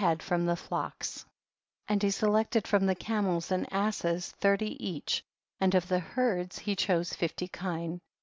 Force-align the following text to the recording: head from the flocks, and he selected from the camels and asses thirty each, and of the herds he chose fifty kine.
head 0.01 0.23
from 0.23 0.47
the 0.47 0.55
flocks, 0.55 1.23
and 1.87 2.01
he 2.01 2.09
selected 2.09 2.67
from 2.67 2.87
the 2.87 2.95
camels 2.95 3.51
and 3.51 3.71
asses 3.71 4.31
thirty 4.39 4.71
each, 4.83 5.23
and 5.59 5.75
of 5.75 5.87
the 5.89 5.99
herds 5.99 6.57
he 6.57 6.75
chose 6.75 7.13
fifty 7.13 7.47
kine. 7.47 8.01